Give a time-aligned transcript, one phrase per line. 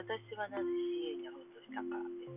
[0.00, 2.32] 私はなぜ CA になろうとしたかです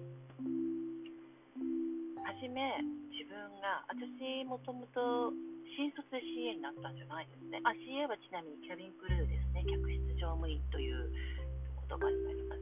[2.20, 2.60] はじめ
[3.08, 5.32] 自分が私もともと
[5.80, 7.64] 新卒で CA になったんじゃないですね。
[7.64, 9.64] あ CA はちなみにキャビンクルーですね。
[9.66, 12.62] 客室乗務員という言葉になります。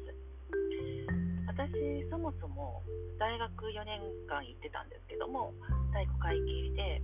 [1.50, 2.82] 私そもそも
[3.20, 4.00] 大学4年
[4.30, 5.54] 間行ってたんですけども
[5.92, 7.02] 体育会系で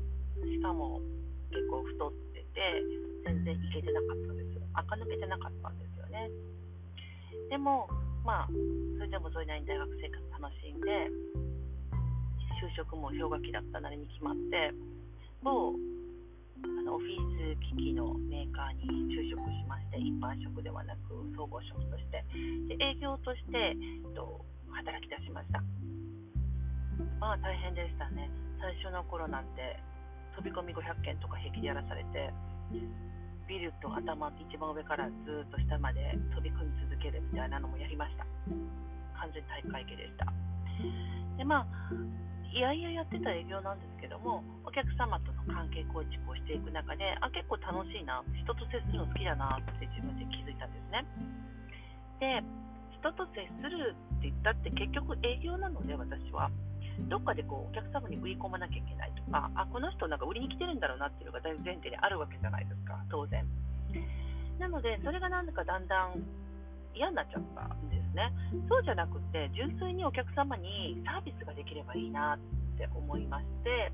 [0.54, 1.02] しかも
[1.52, 2.84] 結構太ってて
[3.26, 4.62] 全然いけてなかったんですよ。
[4.74, 6.30] 垢抜けてなかったんですよね。
[7.50, 7.88] でも
[8.26, 8.48] まあ
[8.98, 11.10] それでもそれなりに大学生活楽しんで
[12.60, 14.74] 就職も氷河期だったなりに決まって
[15.44, 15.74] 某
[16.64, 17.16] あのオフィ
[17.56, 22.26] ス機器のメーカーに就職しまして一般職ではなく総合職として。
[22.68, 25.62] で営業として、えっと、働き出しました。
[27.20, 28.30] まあ大変でしたね。
[28.60, 29.78] 最初の頃なんて
[30.38, 32.30] 飛び込み500件とか平気でやらされて
[33.50, 38.28] ビルと頭一番上からずっと下まで飛び込み続けるみたいなのもやりました。
[39.18, 40.30] 完全体育会系でした。
[41.38, 41.68] でまあ
[42.54, 51.02] いやいややってた営業なんですけどもお客様との関係構築をしていく中であ結構楽しいな人と接するの好きだなって自分で気づいたんですね。
[52.20, 52.44] で
[52.94, 56.52] 人と接するって言ったって結局営業なので私は。
[57.06, 63.46] どっかでこうお客様に売り込まなきゃいけないとかあこの人なんか売りに来てるんだろうなっていうのが大前提であるわけじゃないですか当然。
[64.60, 66.24] なのでそれがなんだかだんだん
[66.96, 68.34] 嫌になっちゃったんですね。
[68.68, 73.94] そうじゃなくて純粋にお客様にサービスができればいいなって思いまして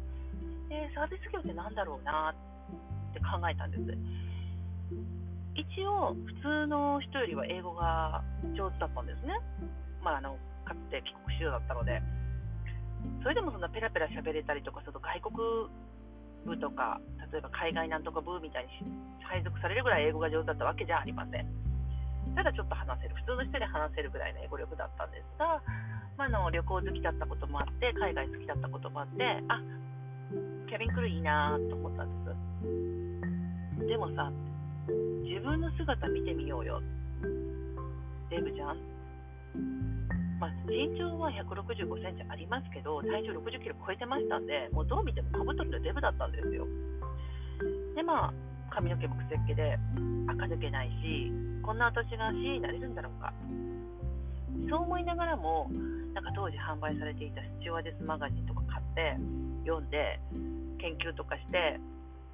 [0.70, 3.84] でサービス業って何だろうなって考えたんです。
[5.56, 8.24] 一応普通の人よりは英語が
[8.56, 9.38] 上手だったんですね、
[10.02, 10.34] まあ、あの
[10.66, 12.02] かつて帰国子女だったので。
[13.22, 15.38] それでもそんなペラペラ喋れたりとかすると外国
[16.46, 17.00] 部とか
[17.31, 18.69] 例えば海外なんとか部みたいに
[19.24, 21.47] 配属されるぐらい英語が上手だったわけじゃありません。
[22.36, 25.62] ただちょっと話せる普通の人で話せるぐらいの英語力だったんですが、
[26.18, 29.59] まあ、の旅行好きだったこともあって海外好きだったこともあってあ
[30.70, 32.31] キャビンクルーいいなと思ったんで
[33.81, 33.88] す。
[33.88, 34.31] でもさ
[35.24, 36.81] 自分の姿見てみようよ。
[38.30, 38.78] デブちゃん、
[40.44, 46.68] まあ、身長は165センチありますけど体重60キロ超えてましたんでもうどう見てもカブトリのデブだったんですよ。
[47.96, 48.34] でまあ
[48.70, 49.80] 髪の毛もくせっけで
[50.28, 51.32] 垢抜けないし
[51.64, 53.32] こんな私が C になれるんだろうか。
[54.68, 55.72] そう思いながらも
[56.14, 59.16] なんか当時販売されていたスチュワーデスマガジンとか買って
[59.64, 60.20] 読んで
[60.78, 61.80] 研究とかして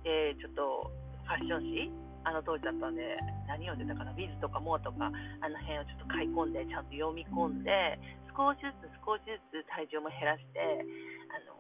[0.02, 0.90] でちょっと
[1.26, 3.18] ファッション誌あの当時だったんで
[3.50, 4.14] 何読んでたかな？
[4.14, 5.10] ビズとかモアとか
[5.42, 7.98] あの辺をちょっと買い込んでちゃんと読み込んで
[8.38, 10.62] 少しずつ少しずつ体重も減らして
[11.34, 11.58] あの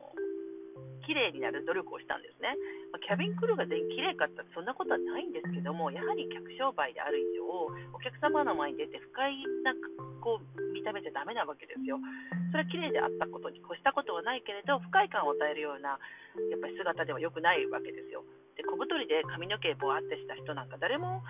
[1.09, 2.53] 綺麗になる努力をしたんですね、
[2.93, 7.49] ま、キャビンクルーが全員綺麗かったらそんなことはないんですけどもやはり客商売である以上
[7.89, 9.33] お客様の前に出て不快
[9.65, 9.73] な
[10.21, 11.97] こう見た目じゃダメなわけですよ。
[12.53, 15.97] それは綺麗であったことに越したことはないけれど不快感を与えるような
[16.51, 18.21] やっぱり姿では良くないわけですよ。
[18.59, 21.23] で小太りで髪の毛ぼわってした人なんか誰も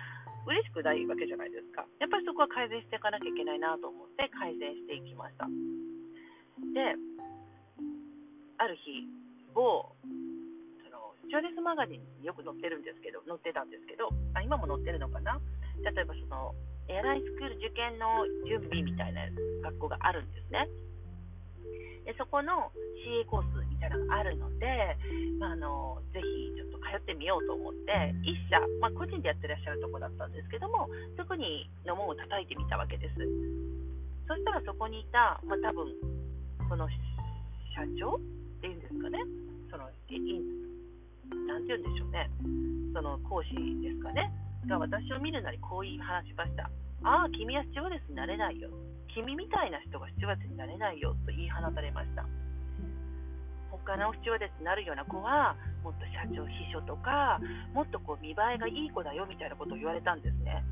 [0.50, 1.86] 嬉しくないわけじゃないですか。
[2.02, 5.46] やっぱりそこは改善していかなきゃいけないなと思って改善していきました。
[6.74, 6.98] で
[8.58, 9.06] ある日
[9.54, 9.94] 某
[10.82, 15.38] そのスチュアレスマガジンによく載ってるんですけど載ってたんですけどあ今も載ってるのかな？
[15.86, 16.50] 例えばその
[16.90, 19.22] エアラインスクール受験の準備みたいな
[19.62, 20.66] 学校があるんですね。
[22.04, 22.74] でそこの
[23.06, 24.68] CA コースみたいなのがあるので、
[25.40, 33.16] まあ、あのぜひちょっと通ってみようと思って1社、まあ、個人でやってらっしゃるとこだったんですけどもそこにの門を叩いてみたわけです
[34.28, 35.88] そしたらそこにいた、まあ、多分
[36.68, 36.86] その
[37.74, 38.20] 社長っ
[38.60, 39.18] ていうんですかね、
[39.72, 42.30] そのなんて言うんでしょうね、
[42.92, 44.30] その講師ですかね、
[44.68, 46.70] が私を見るなりこう言い話しました。
[47.02, 48.68] ああ、君はスチュワーデスになれないよ。
[49.08, 52.26] 君みたいな人がスチュワーデスになれないよと言い放たれました。
[53.84, 57.40] 他のスチュワーデスになるような子は、もっと社長、秘書とか、
[57.72, 60.62] もっとこう見栄えがいい子だよみたいなことを言われたんですね。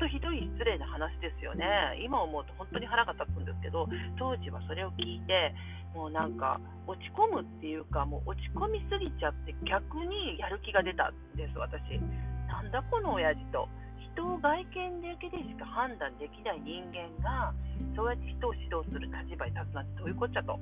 [0.00, 1.68] とひどい失礼な話ですよね、
[2.02, 3.86] 今思うと本当に腹が立つんですけど、
[4.18, 5.54] 当時はそれを聞いて、
[5.94, 12.00] もうなんか落ち込むっていうか、もう落ち込みすぎちゃって、逆にやる気が出たんです、私。
[12.48, 13.68] なんだこの親父と。
[14.16, 17.52] 人を外見だけでしか判断できない人間が、
[17.94, 20.58] そうやって人を指導する立場に立つなんてどういうこっちゃと。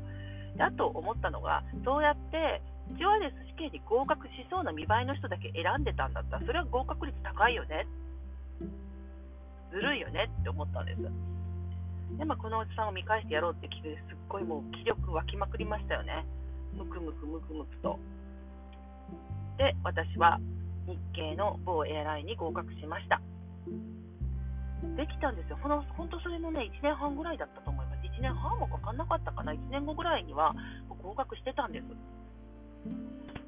[0.62, 2.62] あと思ったのが、そうやって
[2.96, 7.86] チュアレス試験に合格しそうな見栄えの人だけ選んでたんだったら、それは合格率高いよね
[9.70, 11.02] ずるいよねって思ったんです。
[12.16, 16.24] で、まあ、このおじさんを見返してやろうって気ですっごいもう気力湧きまくりましたよね。
[16.74, 17.98] むくむくむくむくと。
[19.58, 20.40] で、私は
[20.86, 23.20] 日系の某エアラインに合格しました。
[24.96, 27.87] できたんですよ、この本当それもね、1年半ぐらいだったと思います、
[28.18, 30.54] 1年半もかかんなかったかな、1年後ぐらいには
[31.02, 31.86] 合格してたんです。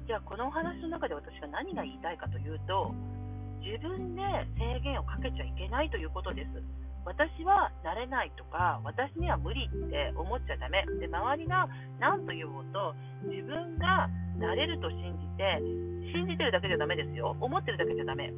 [0.07, 2.95] じゃあ、このお話の中で私が何が言いたいかというと、
[3.61, 4.23] 自分で
[4.59, 6.63] 制限をかけちゃいけないということです。
[7.05, 10.85] 私はなれないとか、私には無理って思っちゃだめ。
[10.99, 11.69] で、周りが
[11.99, 12.95] 何と言おうと、
[13.25, 14.09] 自分が
[14.39, 15.59] なれると信じて、
[16.15, 17.37] 信じてるだけじゃだめですよ。
[17.41, 18.33] 思ってるだけじゃだめ。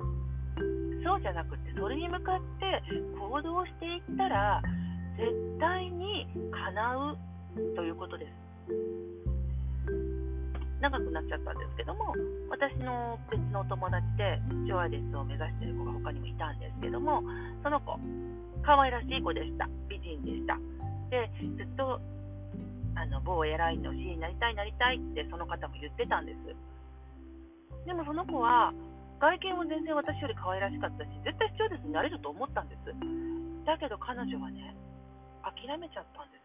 [1.04, 2.82] そうじゃなくて、それに向かって
[3.18, 4.62] 行動していったら、
[5.16, 7.16] 絶対に叶う
[7.76, 8.42] ということです。
[10.80, 12.12] 長くなっちゃったんですけども、
[12.50, 17.22] 私の別のお友達で、ジョアレスを目指してる子が他にもいたんですけども、
[17.62, 17.94] その子、
[18.66, 19.68] 可愛らしい子でした。
[19.88, 20.58] 美人でした。
[21.08, 22.00] で、ずっと、
[22.96, 27.86] あの、某エラインの C になりたい、なりたいってその方も言ってたんです。
[27.86, 28.74] でもその子は、
[29.20, 32.90] 外見も全然私より可愛らしかったし、絶対視聴率になれると思ったんです。
[33.64, 34.74] だけど彼女はね、
[35.42, 36.42] 諦めちゃったんです。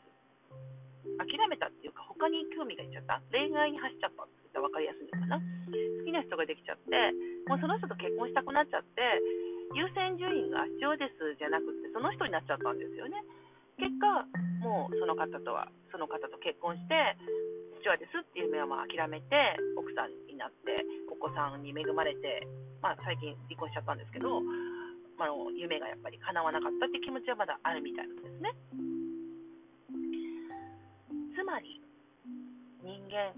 [1.17, 3.21] 諦めたっていうか、他に興味がいっちゃった？
[3.31, 5.39] 恋愛に走っちゃったって言ったら分かりやすいのかな？
[5.39, 6.91] 好きな人ができちゃって、
[7.47, 9.01] もうその人と結婚したくなっちゃって、
[9.73, 13.23] 優先順位が視聴ですじゃなくて、その人になっちゃったんですよね。
[13.77, 14.25] 結果、
[14.65, 17.17] もうその方とは、その方と結婚して、
[17.77, 19.29] 父親ですっていう夢はまあ諦めて、
[19.77, 20.81] 奥さんになって、
[21.13, 22.47] お子さんに恵まれて、
[22.81, 24.41] まあ、最近離婚しちゃったんですけど、
[25.17, 28.53] まあ、夢がやっぱり叶わなかったって気持ちはまだあるみたいなんですね。
[31.33, 31.81] つまり
[32.81, 33.33] 人間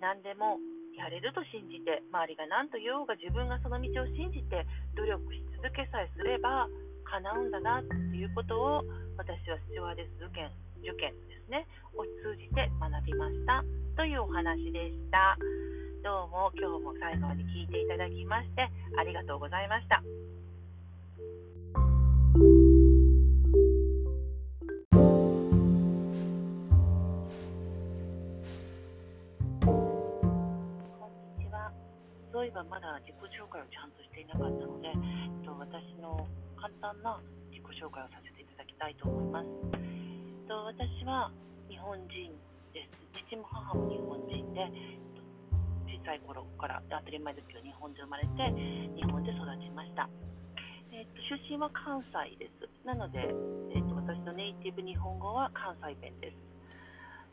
[0.00, 0.60] 何でも
[0.96, 6.68] やれると信じて周りが何と言おうが自分がその道を信じて努力し続けさえすれば
[7.04, 8.84] 叶うんだなっていうことを
[9.16, 11.66] 私はスチュワーデス受験受験ですね
[11.96, 13.64] を通じて学びました
[13.96, 15.36] というお話でした
[16.04, 18.68] どうも今日も最後まで聞いていただきまして
[19.00, 20.02] ありがとうございました。
[32.44, 36.28] そういえばまだ自己紹介をちゃんとしていなかったので、えっと、私の
[36.60, 37.16] 簡単な
[37.48, 39.48] 自己紹介をさせていただきたいと思います。
[39.72, 41.32] えっと、私は
[41.72, 42.36] 日本人
[42.76, 43.24] です。
[43.24, 44.60] 父も母も日本人で、
[45.88, 48.36] 小さい頃から当たり前ですけど日本で生まれて
[48.92, 50.04] 日本で育ちました。
[50.92, 52.68] えっと、出身は関西です。
[52.84, 53.24] なので、
[53.72, 56.36] えっと、私のネイティブ日本語は関西弁です。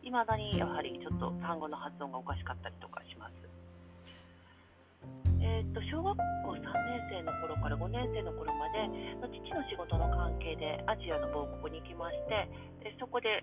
[0.08, 3.61] いまだにやはりちょっと単語の発音がおかしかったりとかします。
[5.42, 8.86] えーと、小学校3年生の頃から5年生の頃まで
[9.26, 12.46] 父の仕事の関係でアジアの某国に行きまして
[12.86, 13.42] でそこで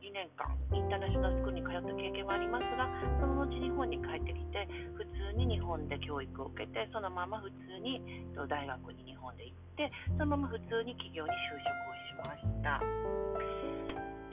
[0.00, 2.88] 2年間インターナショナルスクールに通った経験はありますが
[3.20, 8.00] その後日本に帰ってきて普通に日本で教育を受けてそのまま普通に
[8.48, 12.80] 大学に日本で行ってそのまま普通に企業に就職をしました。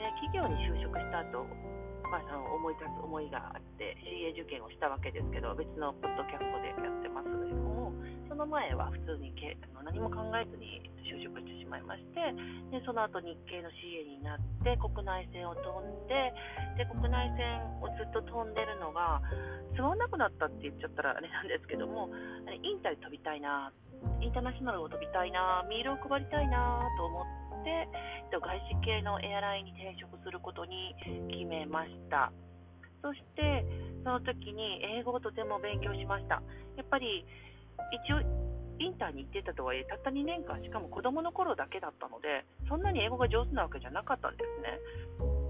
[0.02, 1.46] で企業に就職した後
[2.12, 7.32] まあ、の思い立つ思いがあって CA 受験をしたわけですけど別のポッドキャストでやってます。
[7.32, 7.96] けれども
[8.28, 12.20] その前は普通にけあの何も考えずに就職してしまいまして
[12.68, 16.36] でその後日系の CA になって国内線を飛んで
[16.76, 19.24] で国内線をずっと飛んでるのが
[19.72, 22.12] つまんなくなったって言っちゃったらあれなんですけども
[22.52, 23.72] インタビ飛びたいな
[24.20, 27.51] インターナショナルを飛びたいなミールを配りたいなと思って
[28.40, 30.96] 外資系のエアラインに転職することに
[31.30, 32.32] 決めました。
[33.02, 33.66] そして
[34.04, 36.42] その時に英語をとても勉強しました。
[36.78, 37.26] やっぱり
[37.92, 38.22] 一応
[38.80, 45.41] インターに行ってたとはいえたった2年間しかも子供の頃だけだったのでそんなに英語が上手なわけじゃなかったんですね。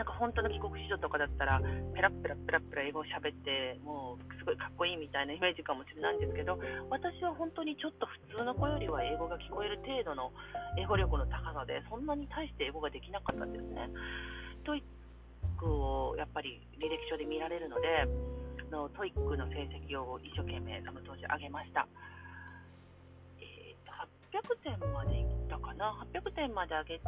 [0.00, 1.60] なんか本当の帰国子女とかだったら、
[1.92, 6.56] ペラペラペラペラ英語を喋って、もうすごいかっこいいみたいなイメージかもしれないんですけど、
[6.88, 10.32] 私は本当にちょっと普通の子よりは英語が聞こえる程度の
[10.80, 13.90] 英語力の高さで、そんなに大して英語ができなかったんですね。
[14.64, 18.08] TOEIC をやっぱり履歴書で見られるので、
[18.72, 21.86] の TOEIC の成績を一生懸命その当時上げました。
[24.32, 27.02] 800点までいったかな、800点まで上げて、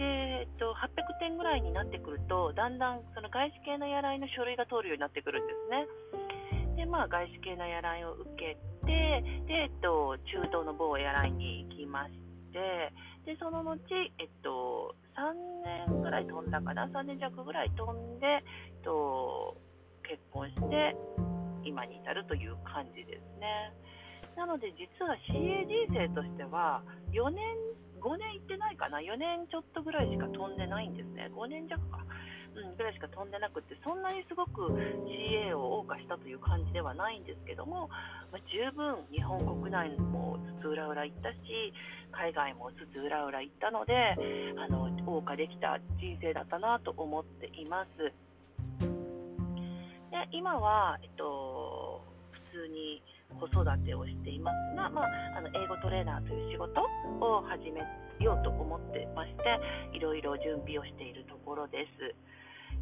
[0.00, 6.80] でえっと、800点ぐらいになってくると、だんだんその外資系のエアラインの書類が通るようになってくるんですね。
[6.80, 8.56] で、まあ、外資系のエアラインを受け
[8.88, 12.16] て、でえっと、中東の某エアラインに行きまし
[12.48, 12.92] て、
[13.28, 18.40] でその後、えっと、3年ぐらい飛んだかな、3年弱ぐらい飛んで、え
[18.80, 19.54] っと、
[20.08, 20.96] 結婚して、
[21.62, 23.76] 今に至るという感じですね。
[24.36, 26.82] なので実は CA 人生としては
[27.12, 27.56] 4年、
[28.00, 31.98] 5年行ってないかな、4年ちょっとぐらいしか飛んでないんですね、5年弱か、
[32.54, 37.88] うん、ぐらいしか飛んでなくてそんなにすごく CA を謳歌したという感じではないんですけども、
[38.32, 41.38] まあ、十分日本国内もつつ裏裏行ったし
[42.12, 44.16] 海外もつつ裏裏行ったので
[44.58, 48.12] あの謳歌できた人生だったなと思っています。
[50.10, 53.00] で今は、えっと、普通に
[53.38, 56.80] 子育てをしていますが、まあ、あの英語トレーナーという仕事
[57.20, 57.80] を始め
[58.24, 62.14] ようと思ってましていろいろ準備をしているところです。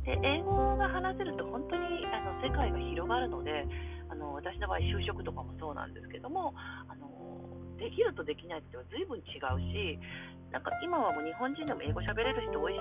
[0.05, 3.67] で英語が話せると本当にあの世界が広がるので
[4.09, 6.55] あの私の場合就職とかもそうなんですけども
[6.89, 7.09] あの
[7.79, 9.99] できるとできないっては随分違うし
[10.51, 12.79] なんか今はもう日本人でも英語喋れる人多いし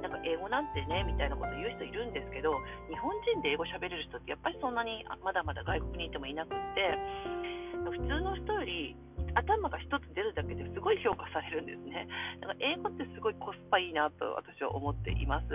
[0.00, 2.56] なんか英語なんてねみたいなこと言う人いるんですけど
[2.88, 6.96] 日本人で英語喋れる人ってやっぱりそんなにまだまだ外国にいてもいなくって
[7.84, 8.96] 普通の人より
[9.34, 12.08] 頭が1つ出るだけですごい評価されるんですね。
[12.40, 15.46] だから英語ってすごいコスパいいなと私は思っています。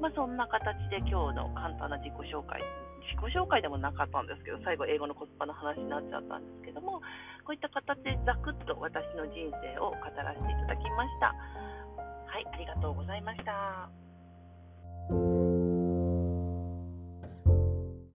[0.00, 2.60] まあ、そんな形で今日の簡単な自己紹介、
[3.06, 7.00] 自己紹介でもなかったんですけど、最後英語のコスパの話になっちゃったんですけども、
[7.44, 11.34] こういった形でざくっと私の人生を語らせていただきました。
[12.26, 14.05] はい、ありがとうございました。